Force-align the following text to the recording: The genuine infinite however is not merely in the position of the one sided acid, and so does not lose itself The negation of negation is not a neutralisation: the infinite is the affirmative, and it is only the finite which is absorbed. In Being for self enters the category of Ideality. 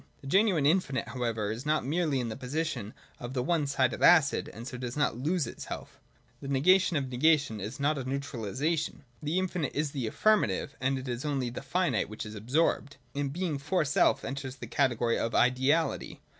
The 0.21 0.25
genuine 0.25 0.65
infinite 0.65 1.09
however 1.09 1.51
is 1.51 1.63
not 1.63 1.85
merely 1.85 2.19
in 2.19 2.29
the 2.29 2.35
position 2.35 2.95
of 3.19 3.35
the 3.35 3.43
one 3.43 3.67
sided 3.67 4.01
acid, 4.01 4.49
and 4.51 4.67
so 4.67 4.75
does 4.75 4.97
not 4.97 5.15
lose 5.19 5.45
itself 5.45 5.99
The 6.41 6.47
negation 6.47 6.97
of 6.97 7.09
negation 7.09 7.59
is 7.61 7.79
not 7.79 7.99
a 7.99 8.03
neutralisation: 8.03 9.03
the 9.21 9.37
infinite 9.37 9.75
is 9.75 9.91
the 9.91 10.07
affirmative, 10.07 10.75
and 10.81 10.97
it 10.97 11.07
is 11.07 11.23
only 11.23 11.51
the 11.51 11.61
finite 11.61 12.09
which 12.09 12.25
is 12.25 12.33
absorbed. 12.33 12.97
In 13.13 13.29
Being 13.29 13.59
for 13.59 13.85
self 13.85 14.25
enters 14.25 14.55
the 14.55 14.65
category 14.65 15.19
of 15.19 15.35
Ideality. 15.35 16.19